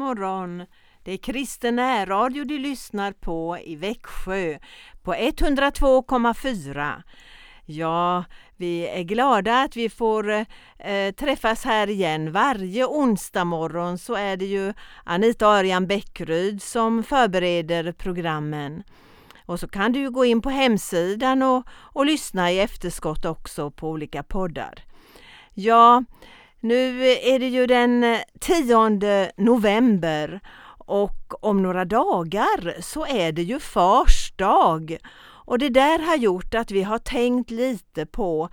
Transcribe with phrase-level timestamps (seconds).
[0.00, 0.66] Morgon.
[1.04, 4.58] Det är kristen närradio du lyssnar på i Växjö
[5.02, 7.02] på 102,4.
[7.64, 8.24] Ja,
[8.56, 12.32] vi är glada att vi får eh, träffas här igen.
[12.32, 14.72] Varje onsdag morgon så är det ju
[15.04, 18.82] Anita Arian Bäckryd som förbereder programmen.
[19.46, 23.88] Och så kan du gå in på hemsidan och, och lyssna i efterskott också på
[23.88, 24.84] olika poddar.
[25.54, 26.04] Ja,
[26.60, 30.40] nu är det ju den eh, 10 november
[30.86, 34.96] och om några dagar så är det ju fars dag.
[35.22, 38.48] Och det där har gjort att vi har tänkt lite på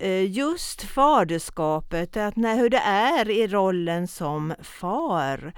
[0.00, 5.52] eh, just faderskapet, att när, hur det är i rollen som far.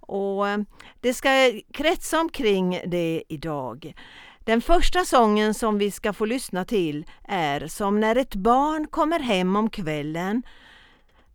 [0.00, 0.58] Och eh,
[1.00, 3.94] det ska kretsa omkring det idag.
[4.44, 9.20] Den första sången som vi ska få lyssna till är Som när ett barn kommer
[9.20, 10.42] hem om kvällen.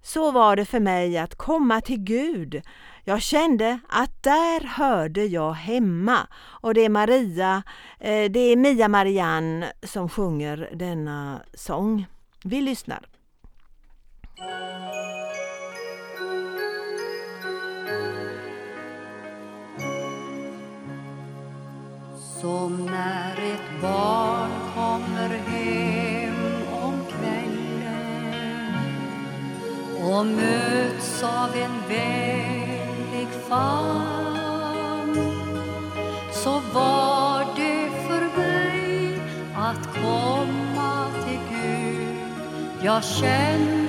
[0.02, 2.62] Så var det för mig att komma till Gud.
[3.04, 6.28] Jag kände att där hörde jag hemma.
[6.62, 7.64] Och det är Maria,
[8.00, 12.06] eh, det är Mia Marianne som sjunger denna sång.
[12.44, 13.08] Vi lyssnar.
[22.42, 24.41] Som när ett barn
[30.04, 35.16] och möts av en vänlig famn.
[36.32, 39.22] Så var det för mig
[39.56, 42.18] att komma till Gud.
[42.84, 43.81] Jag känner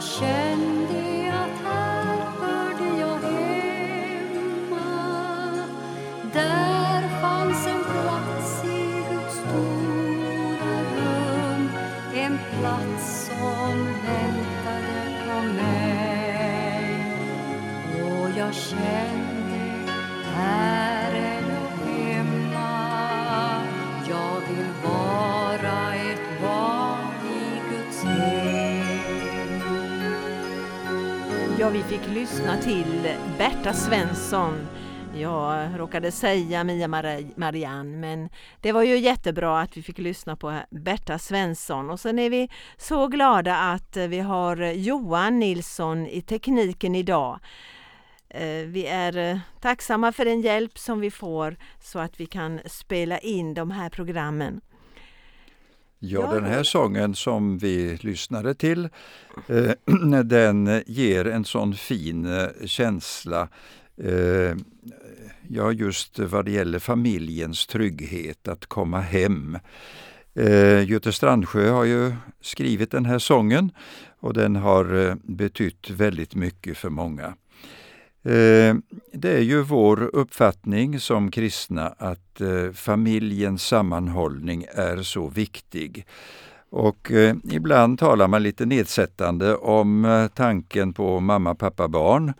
[0.00, 2.06] Jag kände att här
[2.40, 4.88] hörde jag hemma.
[6.32, 11.70] Där fanns en plats i Guds stora rum.
[12.14, 16.88] En plats som väntade på mig.
[18.02, 19.19] Och jag kände,
[31.72, 34.66] Vi fick lyssna till Berta Svensson.
[35.14, 36.88] Jag råkade säga Mia
[37.36, 38.28] Marianne, men
[38.60, 41.90] det var ju jättebra att vi fick lyssna på Berta Svensson.
[41.90, 47.38] Och sen är vi så glada att vi har Johan Nilsson i tekniken idag.
[48.28, 52.60] Eh, vi är eh, tacksamma för den hjälp som vi får så att vi kan
[52.66, 54.60] spela in de här programmen.
[56.02, 58.88] Ja, den här sången som vi lyssnade till,
[59.48, 59.72] eh,
[60.24, 63.48] den ger en sån fin eh, känsla.
[63.96, 64.56] Eh,
[65.48, 69.58] ja, just vad det gäller familjens trygghet, att komma hem.
[70.34, 73.70] Eh, Göte Strandsjö har ju skrivit den här sången
[74.20, 77.34] och den har betytt väldigt mycket för många.
[78.22, 78.74] Eh,
[79.12, 86.06] det är ju vår uppfattning som kristna att eh, familjens sammanhållning är så viktig.
[86.70, 92.32] Och eh, ibland talar man lite nedsättande om tanken på mamma, pappa, barn.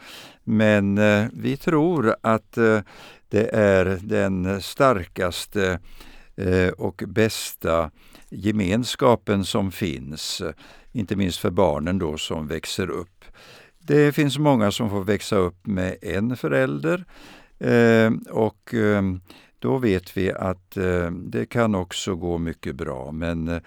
[0.44, 1.00] Men
[1.32, 2.52] vi tror att
[3.28, 5.78] det är den starkaste
[6.76, 7.90] och bästa
[8.28, 10.42] gemenskapen som finns,
[10.92, 13.19] inte minst för barnen då som växer upp.
[13.90, 17.04] Det finns många som får växa upp med en förälder
[17.58, 19.02] eh, och eh,
[19.58, 23.12] då vet vi att eh, det kan också gå mycket bra.
[23.12, 23.60] Men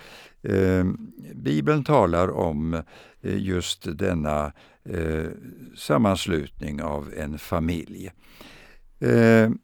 [1.33, 2.83] Bibeln talar om
[3.21, 4.51] just denna
[5.77, 8.11] sammanslutning av en familj.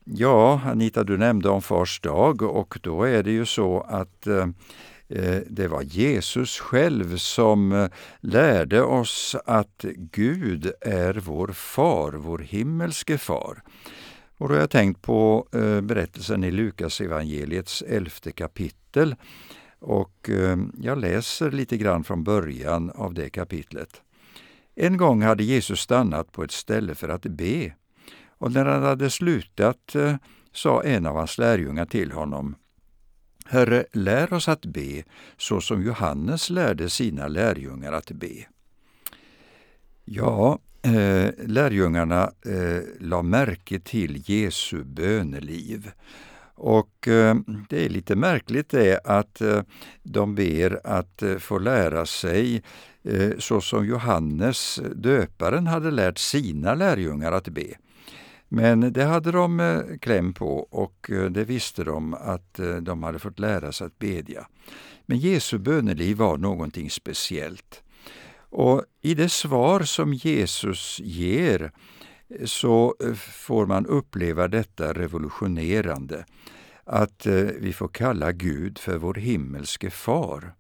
[0.03, 4.47] Ja, Anita, du nämnde om Fars dag och då är det ju så att eh,
[5.09, 7.89] Eh, det var Jesus själv som eh,
[8.19, 13.63] lärde oss att Gud är vår far, vår himmelske far.
[14.37, 19.15] Och då har jag tänkt på eh, berättelsen i Lukas evangeliets elfte kapitel.
[19.81, 20.29] Och
[20.77, 24.01] jag läser lite grann från början av det kapitlet.
[24.75, 27.73] En gång hade Jesus stannat på ett ställe för att be.
[28.27, 29.95] Och när han hade slutat
[30.53, 32.55] sa en av hans lärjungar till honom
[33.51, 35.03] Herre, lär oss att be
[35.37, 38.45] så som Johannes lärde sina lärjungar att be.
[40.05, 45.91] Ja, eh, lärjungarna eh, la märke till Jesu böneliv.
[46.55, 47.35] Och eh,
[47.69, 49.61] det är lite märkligt det att eh,
[50.03, 52.63] de ber att eh, få lära sig
[53.03, 57.75] eh, så som Johannes döparen hade lärt sina lärjungar att be.
[58.51, 63.03] Men det hade de eh, kläm på och eh, det visste de att eh, de
[63.03, 64.47] hade fått lära sig att bedja.
[65.05, 67.83] Men Jesu böneliv var någonting speciellt.
[68.51, 71.71] Och i det svar som Jesus ger
[72.45, 76.25] så får man uppleva detta revolutionerande,
[76.83, 77.25] att
[77.59, 80.53] vi får kalla Gud för vår himmelske far.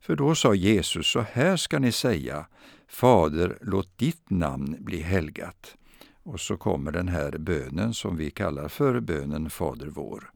[0.00, 2.46] För då sa Jesus, så här ska ni säga,
[2.88, 5.76] Fader, låt ditt namn bli helgat.
[6.26, 10.30] Och så kommer den här bönen som vi kallar för bönen Fader vår.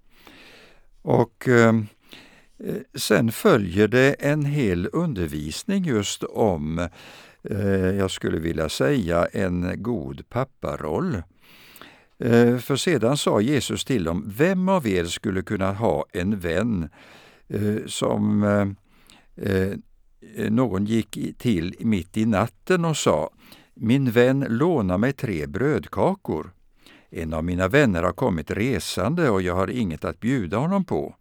[1.02, 1.74] Och eh,
[2.58, 6.88] eh, sen följer det en hel undervisning just om,
[7.42, 11.22] eh, jag skulle vilja säga, en god papparoll.
[12.18, 16.88] Eh, för sedan sa Jesus till dem, vem av er skulle kunna ha en vän
[17.48, 18.42] eh, som
[19.36, 19.72] eh,
[20.50, 23.30] någon gick till mitt i natten och sa,
[23.82, 26.50] min vän låna mig tre brödkakor.
[27.10, 31.14] En av mina vänner har kommit resande och jag har inget att bjuda honom på.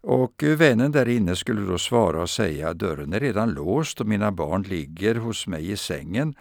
[0.00, 4.32] Och vännen där inne skulle då svara och säga dörren är redan låst och mina
[4.32, 6.34] barn ligger hos mig i sängen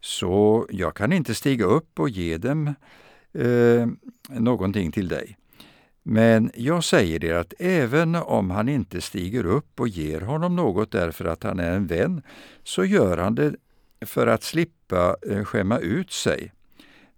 [0.00, 2.74] så jag kan inte stiga upp och ge dem
[3.32, 3.86] eh,
[4.28, 5.36] någonting till dig.
[6.02, 10.90] Men jag säger er att även om han inte stiger upp och ger honom något
[10.92, 12.22] därför att han är en vän,
[12.62, 13.54] så gör han det
[14.00, 16.52] för att slippa eh, skämma ut sig.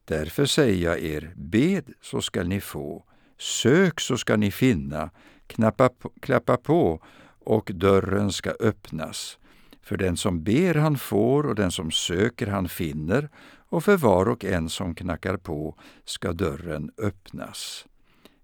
[0.04, 3.04] Därför säger jag er, bed så skall ni få,
[3.38, 5.10] sök så skall ni finna,
[5.46, 5.90] knappa,
[6.20, 7.02] klappa på
[7.44, 9.38] och dörren ska öppnas.
[9.82, 13.29] För den som ber han får och den som söker han finner
[13.69, 17.86] och för var och en som knackar på ska dörren öppnas.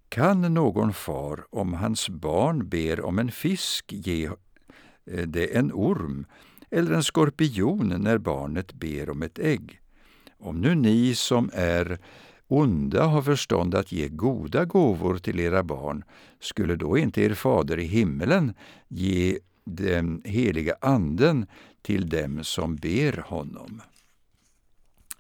[0.08, 4.26] Kan någon far, om hans barn ber om en fisk, ge
[5.06, 6.26] eh, det en orm
[6.74, 9.80] eller en skorpion när barnet ber om ett ägg?
[10.38, 11.98] Om nu ni som är
[12.48, 16.04] onda har förstånd att ge goda gåvor till era barn,
[16.40, 18.54] skulle då inte er fader i himmelen
[18.88, 21.46] ge den heliga anden
[21.82, 23.82] till dem som ber honom?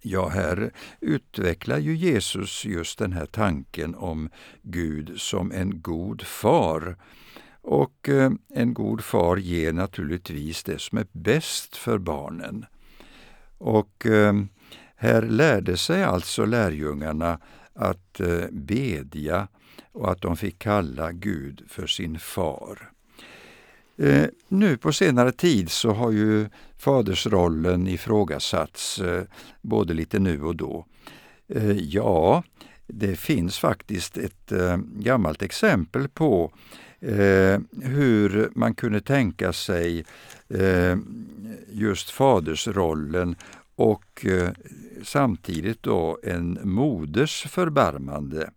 [0.02, 4.28] Ja, här utvecklar ju Jesus just den här tanken om
[4.62, 6.96] Gud som en god far.
[7.64, 12.66] Och eh, en god far ger naturligtvis det som är bäst för barnen.
[13.58, 14.34] Och eh,
[14.96, 17.38] här lärde sig alltså lärjungarna
[17.72, 19.48] att eh, bedja
[19.92, 22.90] och att de fick kalla Gud för sin far.
[23.96, 29.22] Eh, nu på senare tid så har ju fadersrollen ifrågasatts eh,
[29.62, 30.86] både lite nu och då.
[31.48, 32.42] Eh, ja,
[32.86, 36.52] det finns faktiskt ett eh, gammalt exempel på
[37.06, 40.04] Eh, hur man kunde tänka sig
[40.48, 40.96] eh,
[41.72, 43.36] just fadersrollen
[43.76, 44.48] och eh,
[45.02, 48.50] samtidigt då en moders förbarmande.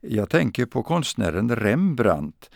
[0.00, 2.50] Jag tänker på konstnären Rembrandt.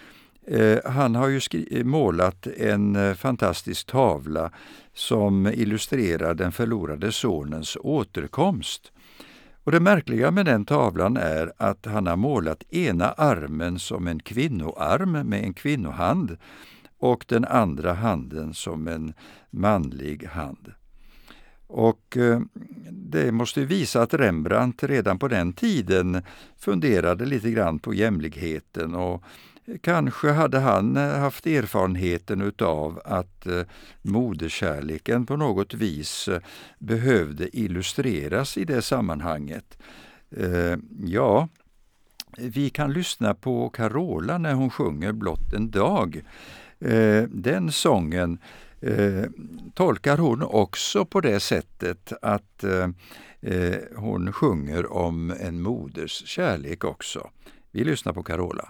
[0.46, 1.40] Eh, han har ju
[1.84, 4.50] målat en eh, fantastisk tavla
[4.94, 8.91] som illustrerar den förlorade sonens återkomst.
[9.64, 14.20] Och Det märkliga med den tavlan är att han har målat ena armen som en
[14.20, 16.36] kvinnoarm med en kvinnohand
[16.98, 19.12] och den andra handen som en
[19.50, 20.72] manlig hand.
[21.66, 22.40] Och eh,
[22.90, 26.22] det måste visa att Rembrandt redan på den tiden
[26.58, 29.24] funderade lite grann på jämlikheten och
[29.80, 33.62] kanske hade han eh, haft erfarenheten utav att eh,
[34.02, 36.40] moderkärleken på något vis eh,
[36.78, 39.78] behövde illustreras i det sammanhanget.
[41.04, 41.48] Ja,
[42.38, 46.22] vi kan lyssna på Carola när hon sjunger Blott en dag.
[47.28, 48.38] Den sången
[49.74, 52.64] tolkar hon också på det sättet att
[53.96, 57.30] hon sjunger om en moders kärlek också.
[57.70, 58.68] Vi lyssnar på Carola.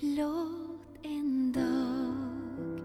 [0.00, 2.80] Blott en dag,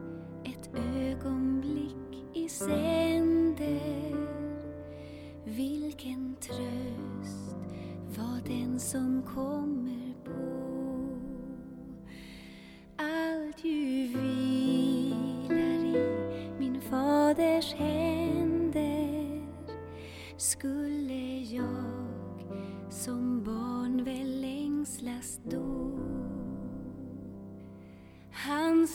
[0.46, 4.16] ett ögonblick i sänder.
[5.44, 7.56] Vilken tröst
[8.18, 9.79] var den som kom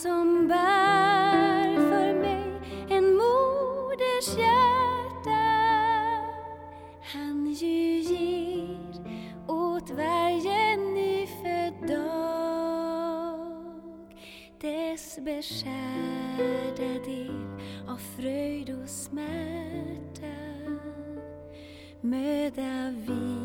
[0.02, 2.44] som bär för mig
[2.90, 5.44] en moders hjärta.
[7.12, 9.04] Han ju ger
[9.48, 13.46] åt varje nyfödd dag
[14.60, 20.34] dess beskärda del av fröjd och smärta.
[22.00, 23.43] Möda vid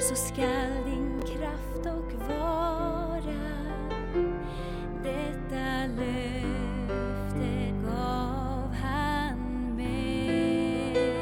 [0.00, 3.20] så skall din kraft och vara
[5.02, 11.20] detta löfte gav han mig.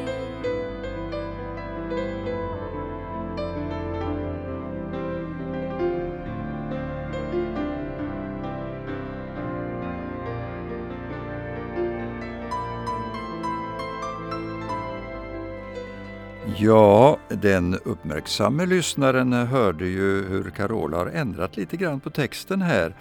[16.57, 17.08] Ja,
[17.49, 22.97] den uppmärksamme lyssnaren hörde ju hur Carola har ändrat lite grann på texten här.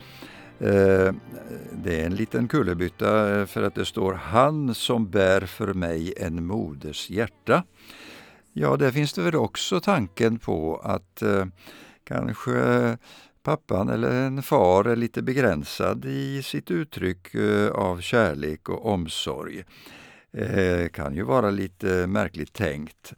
[0.59, 1.13] Eh,
[1.71, 6.13] det är en liten kullerbytta eh, för att det står Han som bär för mig
[6.17, 7.63] en moders hjärta.
[8.53, 11.45] Ja, där finns det väl också tanken på att eh,
[12.03, 12.97] kanske
[13.43, 17.35] pappan eller en far är lite begränsad i sitt uttryck
[17.73, 19.63] av kärlek och omsorg.
[20.93, 23.13] Kan ju vara lite märkligt tänkt.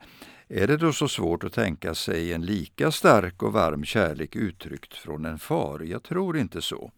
[0.51, 4.93] Är det då så svårt att tänka sig en lika stark och varm kärlek uttryckt
[4.93, 5.79] från en far?
[5.79, 6.91] Jag tror inte så.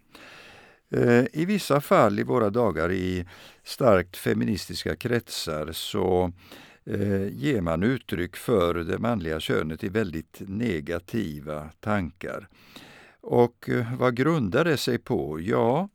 [0.92, 3.26] Eh, I vissa fall i våra dagar i
[3.64, 6.32] starkt feministiska kretsar så
[6.86, 12.48] eh, ger man uttryck för det manliga könet i väldigt negativa tankar.
[13.22, 15.40] Och eh, vad grundar det sig på?
[15.42, 15.90] Ja,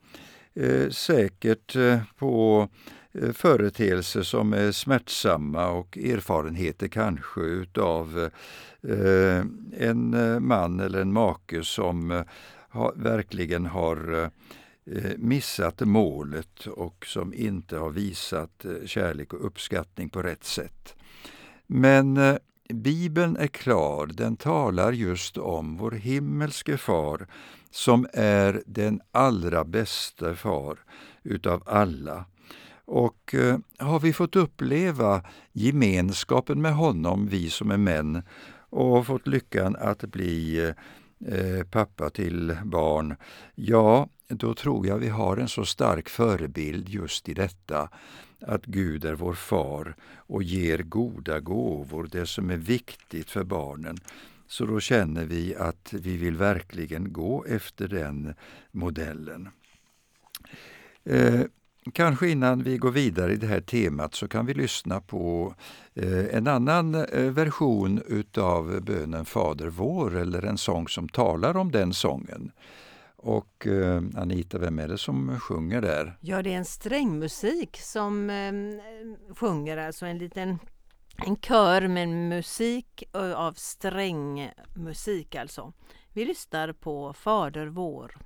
[0.90, 1.76] säkert
[2.16, 2.68] på
[3.23, 8.30] Eh, företeelser som är smärtsamma och erfarenheter kanske utav
[8.82, 9.44] eh,
[9.78, 12.25] en eh, man eller en make som
[12.94, 14.30] verkligen har
[15.16, 20.94] missat målet och som inte har visat kärlek och uppskattning på rätt sätt.
[21.66, 27.26] Men Bibeln är klar, den talar just om vår himmelske far
[27.70, 30.78] som är den allra bästa far
[31.23, 32.25] utav alla.
[32.86, 38.22] Och eh, har vi fått uppleva gemenskapen med honom, vi som är män,
[38.70, 40.58] och fått lyckan att bli
[41.26, 43.16] eh, pappa till barn,
[43.54, 47.88] ja, då tror jag vi har en så stark förebild just i detta
[48.40, 53.98] att Gud är vår far och ger goda gåvor, det som är viktigt för barnen.
[54.48, 58.34] Så då känner vi att vi vill verkligen gå efter den
[58.70, 59.48] modellen.
[61.04, 61.40] Eh,
[61.92, 65.54] Kanske innan vi går vidare i det här temat så kan vi lyssna på
[65.94, 71.72] eh, en annan eh, version utav bönen Fader vår eller en sång som talar om
[71.72, 72.52] den sången.
[73.16, 76.18] Och eh, Anita, vem är det som sjunger där?
[76.20, 78.52] Ja, det är en strängmusik som eh,
[79.34, 80.58] sjunger, alltså en liten
[81.26, 85.72] en kör med musik eh, av strängmusik alltså.
[86.12, 88.16] Vi lyssnar på Fader vår.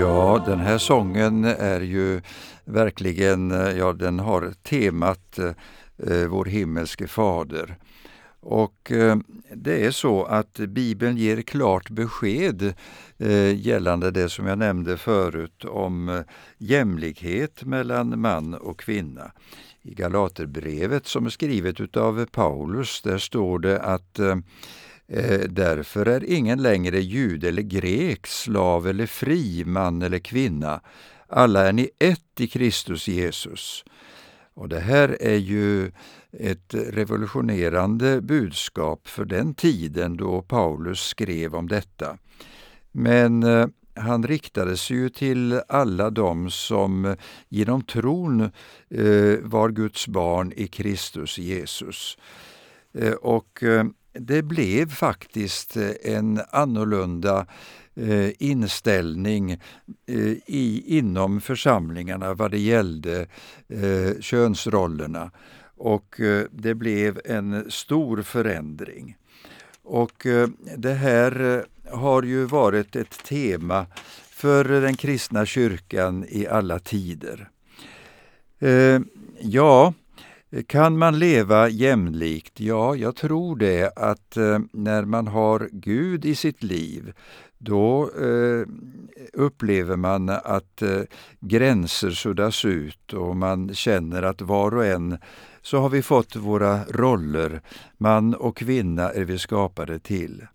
[0.00, 2.20] Ja, den här sången är ju
[2.64, 5.46] verkligen, eh, ja den har temat eh,
[6.12, 7.76] eh, Vår himmelske fader.
[8.40, 9.16] Och eh,
[9.54, 12.74] det är så att Bibeln ger klart besked
[13.18, 16.20] eh, gällande det som jag nämnde förut om eh,
[16.58, 19.32] jämlikhet mellan man och kvinna.
[19.82, 24.36] I Galaterbrevet som är skrivet utav Paulus, där står det att Eh,
[25.08, 30.80] Eh, därför är ingen längre jude eller grek, slav eller fri, man eller kvinna.
[31.28, 33.84] Alla är ni ett i Kristus Jesus.
[34.54, 35.92] Och det här är ju
[36.32, 42.18] ett revolutionerande budskap för den tiden då Paulus skrev om detta.
[42.92, 47.16] Men eh, han riktade sig ju till alla dem som
[47.48, 48.40] genom tron
[48.90, 52.18] eh, var Guds barn i Kristus Jesus.
[53.20, 53.62] Och
[54.14, 57.46] det blev faktiskt eh, en annorlunda
[57.94, 59.50] eh, inställning
[60.06, 63.26] eh, i, inom församlingarna vad det gällde
[63.68, 65.30] eh, könsrollerna.
[65.76, 69.16] Och eh, det blev en stor förändring.
[69.82, 70.26] Och
[70.76, 73.86] det här har ju varit ett tema
[74.30, 77.50] för den kristna kyrkan i alla tider.
[79.40, 79.94] Ja,
[80.62, 82.60] kan man leva jämlikt?
[82.60, 87.12] Ja, jag tror det att eh, när man har Gud i sitt liv,
[87.58, 88.66] då eh,
[89.32, 91.00] upplever man att eh,
[91.40, 95.18] gränser suddas ut och man känner att var och en
[95.62, 97.60] så har vi fått våra roller.
[97.98, 100.46] Man och kvinna är vi skapade till.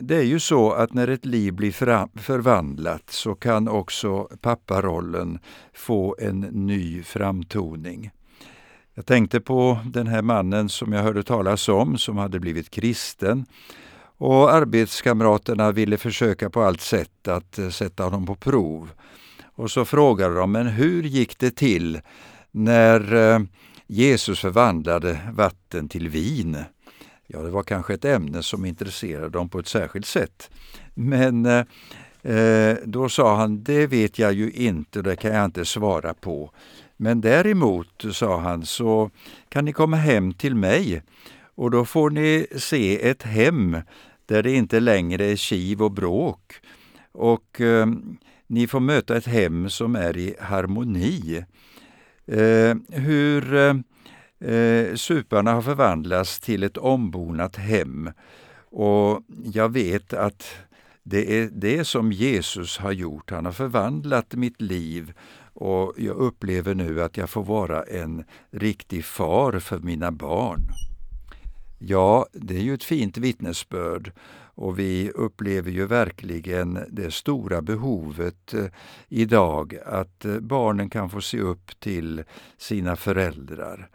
[0.00, 1.72] Det är ju så att när ett liv blir
[2.20, 5.38] förvandlat så kan också papparollen
[5.72, 8.10] få en ny framtoning.
[8.94, 13.46] Jag tänkte på den här mannen som jag hörde talas om, som hade blivit kristen.
[14.18, 18.90] Och arbetskamraterna ville försöka på allt sätt att eh, sätta honom på prov.
[19.44, 22.00] Och så frågade de, men hur gick det till
[22.50, 23.40] när eh,
[23.86, 26.64] Jesus förvandlade vatten till vin?
[27.30, 30.50] Ja, det var kanske ett ämne som intresserade dem på ett särskilt sätt.
[30.94, 31.64] Men eh,
[32.34, 36.50] eh, då sa han, det vet jag ju inte, det kan jag inte svara på.
[36.96, 39.10] Men däremot, sa han, så
[39.48, 41.02] kan ni komma hem till mig
[41.54, 43.76] och då får ni se ett hem
[44.26, 46.52] där det inte längre är kiv och bråk.
[47.12, 47.86] Och eh,
[48.46, 51.44] ni får möta ett hem som är i harmoni.
[52.26, 53.74] Eh, hur eh,
[54.40, 58.10] eh, suparna har förvandlats till ett ombonat hem.
[58.70, 60.54] Och jag vet att
[61.02, 63.30] det är det som Jesus har gjort.
[63.30, 65.12] Han har förvandlat mitt liv
[65.52, 70.60] och jag upplever nu att jag får vara en riktig far för mina barn.
[71.78, 74.12] Ja, det är ju ett fint vittnesbörd
[74.54, 78.64] och vi upplever ju verkligen det stora behovet eh,
[79.08, 82.24] idag att eh, barnen kan få se upp till
[82.58, 83.88] sina föräldrar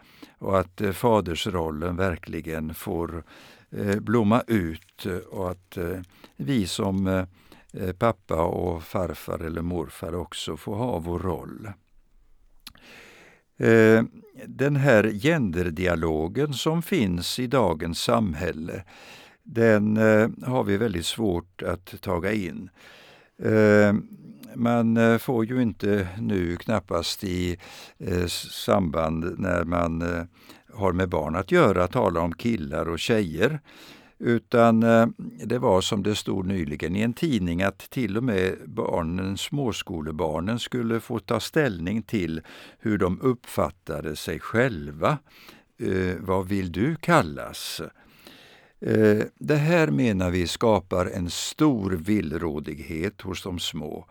[0.44, 3.24] och att eh, fadersrollen verkligen får
[3.72, 5.78] eh, blomma ut eh, och att
[6.36, 7.26] vi som
[8.00, 11.70] pappa och farfar eller morfar också får ha vår roll.
[14.46, 18.84] Den här genderdialogen som finns i dagens samhälle
[19.44, 19.98] den
[20.44, 22.70] har vi väldigt svårt att taga in.
[24.56, 27.58] Man eh, får ju inte nu knappast i
[27.98, 28.26] eh,
[28.66, 30.24] samband när man eh,
[30.74, 33.60] har med barn att göra tala om killar och tjejer.
[34.20, 34.80] Utan
[35.46, 40.60] det var som det stod nyligen i en tidning att till och med barnen, småskolebarnen
[40.60, 42.42] skulle få ta ställning till
[42.80, 45.18] hur de uppfattade sig själva.
[46.20, 47.82] vad vill du kallas?
[48.86, 54.06] Eh, det här menar vi skapar en stor villrådighet hos de små.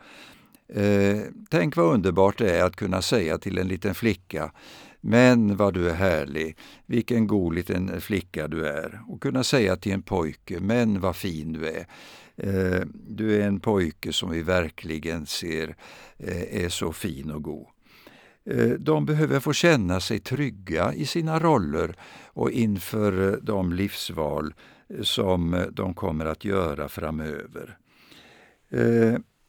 [0.75, 4.53] Eh, tänk vad underbart det är att kunna säga till en liten flicka
[5.01, 6.57] men vad du är härlig,
[6.87, 9.01] vilken god liten flicka du är.
[9.09, 11.87] Och kunna säga till en pojke, men vad fin du är.
[12.37, 15.77] Eh, du är en pojke som vi verkligen ser
[16.19, 17.67] eh, är så fin och god.
[18.45, 24.55] Eh, de behöver få känna sig trygga i sina roller och inför eh, de livsval
[25.03, 27.79] som de kommer att göra framöver.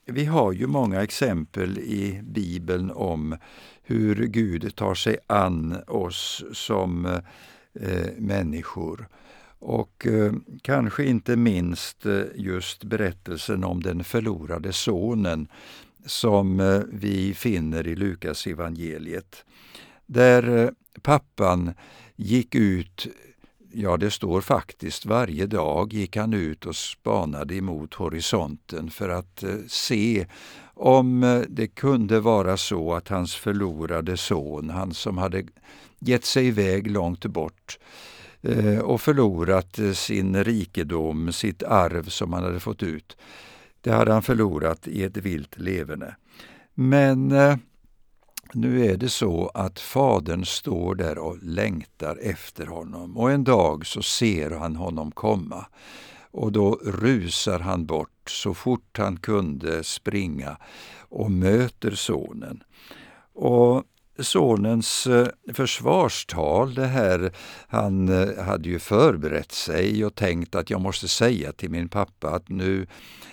[0.05, 3.37] Vi har ju många exempel i Bibeln om
[3.83, 7.05] hur Gud tar sig an oss som
[7.79, 9.07] eh, människor.
[9.59, 15.47] Och eh, kanske inte minst eh, just berättelsen om den förlorade sonen
[16.05, 19.45] som eh, vi finner i Lukas evangeliet.
[20.05, 20.69] Där eh,
[21.01, 21.73] pappan
[22.15, 23.07] gick ut
[23.75, 29.43] Ja, det står faktiskt varje dag gick han ut och spanade emot horisonten för att
[29.43, 30.27] eh, se
[30.73, 35.43] om eh, det kunde vara så att hans förlorade son, han som hade
[35.99, 37.79] gett sig iväg långt bort
[38.41, 43.17] eh, och förlorat sin rikedom, sitt arv som han hade fått ut,
[43.81, 46.15] det hade han förlorat i ett vilt leverne.
[46.73, 47.33] Men
[48.51, 53.85] nu är det så att fadern står där och längtar efter honom och en dag
[53.85, 55.65] så ser han honom komma
[56.31, 60.57] och då rusar han bort så fort han kunde springa
[60.99, 62.63] och möter sonen.
[63.33, 63.83] Och
[64.19, 67.31] sonens eh, försvarstal, det här,
[67.67, 72.29] han eh, hade ju förberett sig och tänkt att jag måste säga till min pappa
[72.29, 72.87] att nu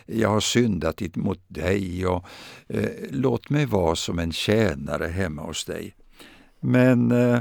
[0.07, 2.25] jag har syndat mot dig och
[2.69, 5.95] eh, låt mig vara som en tjänare hemma hos dig.
[6.61, 7.41] Men eh,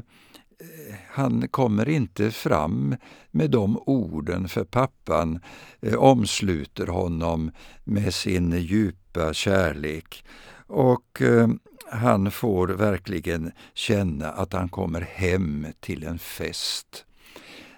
[1.09, 2.95] han kommer inte fram
[3.31, 5.39] med de orden för pappan
[5.81, 7.51] eh, omsluter honom
[7.83, 10.25] med sin djupa kärlek.
[10.67, 11.47] Och eh,
[11.91, 17.05] han får verkligen känna att han kommer hem till en fest.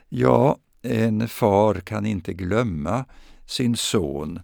[0.09, 3.05] Ja, en far kan inte glömma
[3.45, 4.39] sin son.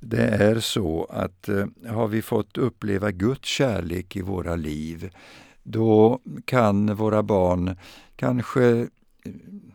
[0.00, 5.10] Det är så att eh, har vi fått uppleva Guds kärlek i våra liv,
[5.62, 7.76] då kan våra barn
[8.16, 8.86] kanske eh,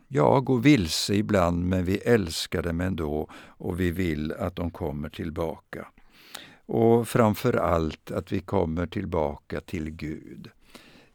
[0.07, 5.09] ja, gå vilse ibland, men vi älskar dem ändå och vi vill att de kommer
[5.09, 5.87] tillbaka.
[6.65, 10.49] Och framför allt att vi kommer tillbaka till Gud.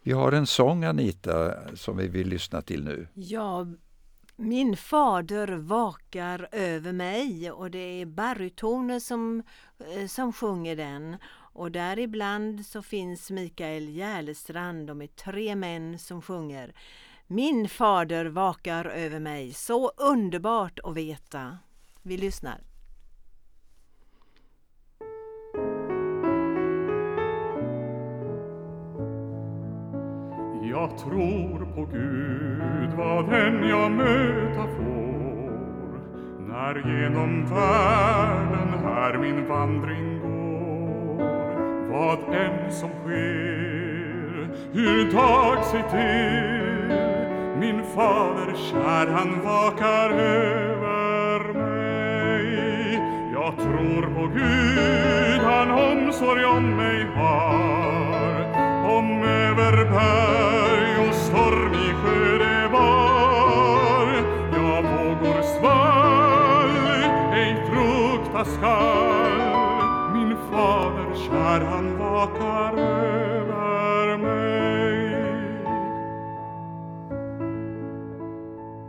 [0.03, 3.09] Vi har en sång, Anita, som vi vill lyssna till nu.
[3.15, 3.67] Ja,
[4.37, 9.43] min fader vakar över mig och det är barytoner som,
[9.79, 11.17] eh, som sjunger den.
[11.53, 16.75] Och däribland så finns Mikael Järlestrand, de är tre män som sjunger.
[17.27, 21.59] Min fader vakar över mig, så underbart att veta.
[22.03, 22.68] Vi lyssnar.
[30.81, 36.01] Jag tror på Gud, vad än jag möta får
[36.49, 41.25] när genom världen här min vandring går.
[41.93, 46.97] Vad än som sker, hur dag sig till
[47.61, 52.95] min fader kär, han vakar över mig.
[53.33, 57.79] Jag tror på Gud, han omsorg om mig har
[58.99, 60.58] om överbär
[71.59, 75.15] när han vakar över mig.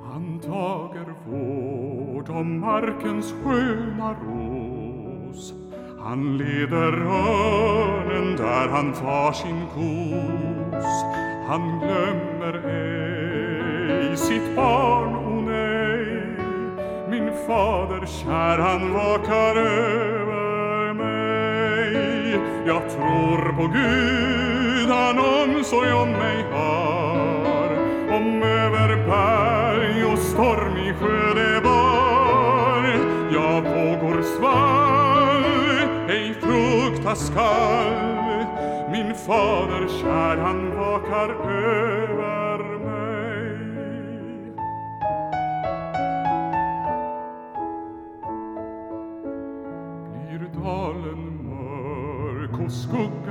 [0.04, 5.54] Han tager vård om markens sköna ros.
[6.00, 10.86] Han leder örnen där han tar sin kos.
[11.48, 16.36] Han glömmer ej sitt barn, o nej
[17.10, 20.19] Min fader kär, han vakar över
[22.70, 27.70] jag tror på Gud, han omsorg om mig har.
[28.16, 32.84] Om över berg och stormig sjö det bar
[33.34, 35.44] Jag vågor svall
[36.10, 38.46] ej frukta skall.
[38.92, 41.89] Min fader kär, han vakar över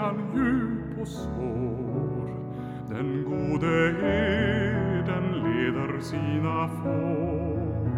[0.09, 2.29] skuggan djup och svår
[2.88, 7.88] Den gode herden leder sina får.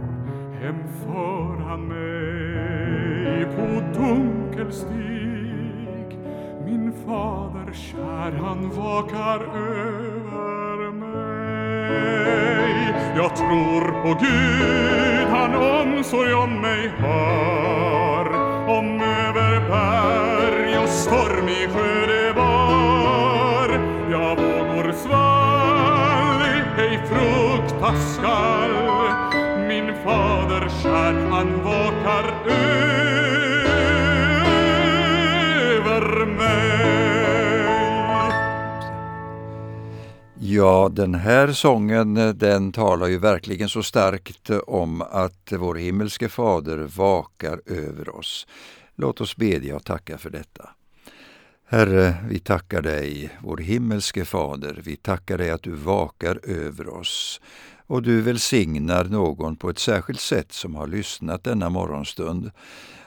[0.61, 6.19] Hem för han mig på dunkel stig
[6.65, 12.95] Min fader kär, han vakar över mig.
[13.17, 18.27] Jag tror på Gud, han omsorg om mig har.
[18.79, 22.00] Om över berg och stormig sjö
[31.41, 32.25] han vakar
[35.71, 36.81] över mig.
[40.39, 46.79] Ja, den här sången den talar ju verkligen så starkt om att vår himmelske fader
[46.79, 48.47] vakar över oss.
[48.97, 50.71] Låt oss bedja och tacka för detta.
[51.69, 57.41] Herre, vi tackar dig, vår himmelske fader, vi tackar dig att du vakar över oss
[57.91, 62.51] och du välsignar någon på ett särskilt sätt som har lyssnat denna morgonstund.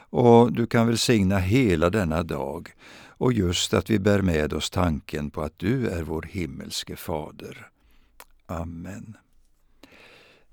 [0.09, 2.69] Och du kan välsigna hela denna dag
[3.07, 7.67] och just att vi bär med oss tanken på att du är vår himmelske fader.
[8.45, 9.17] Amen.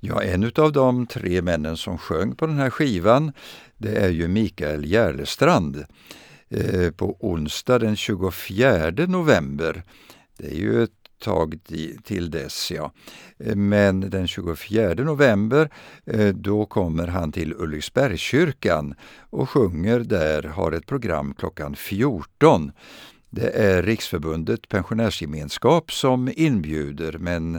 [0.01, 3.33] Ja, en av de tre männen som sjöng på den här skivan,
[3.77, 5.85] det är ju Mikael Järlestrand.
[6.49, 9.83] Eh, på onsdag den 24 november,
[10.37, 11.59] det är ju ett tag
[12.05, 12.71] till dess.
[12.71, 12.93] Ja.
[13.39, 15.71] Eh, men den 24 november
[16.07, 18.95] eh, då kommer han till Ulriksbergskyrkan
[19.31, 22.73] och sjunger där, har ett program klockan 14.
[23.31, 27.55] Det är Riksförbundet Pensionärsgemenskap som inbjuder men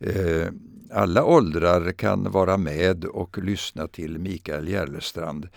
[0.00, 0.48] eh,
[0.92, 5.48] alla åldrar kan vara med och lyssna till Mikael Järlestrand.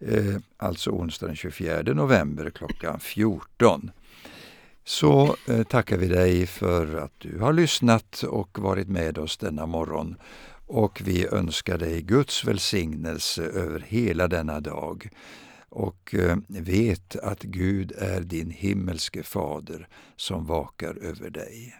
[0.00, 3.90] Eh, alltså onsdag den 24 november klockan 14
[4.84, 9.66] så eh, tackar vi dig för att du har lyssnat och varit med oss denna
[9.66, 10.16] morgon.
[10.66, 15.08] Och vi önskar dig Guds välsignelse över hela denna dag.
[15.68, 21.74] Och eh, vet att Gud är din himmelske fader som vakar över dig.